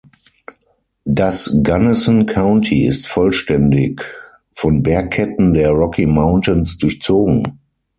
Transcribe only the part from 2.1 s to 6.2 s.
County ist vollständig von Bergketten der Rocky